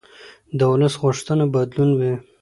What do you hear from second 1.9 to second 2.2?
وي